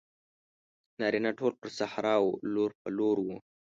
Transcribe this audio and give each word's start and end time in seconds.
نارینه 0.99 1.31
ټول 1.39 1.53
پر 1.59 1.69
صحرا 1.77 2.15
وو 2.21 2.29
لور 2.53 2.71
په 2.81 2.87
لور 2.97 3.17
وو. 3.25 3.37